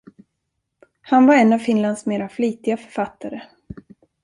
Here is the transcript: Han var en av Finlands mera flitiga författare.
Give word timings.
Han 1.01 1.25
var 1.25 1.35
en 1.35 1.53
av 1.53 1.57
Finlands 1.59 2.05
mera 2.05 2.29
flitiga 2.29 2.77
författare. 2.77 3.41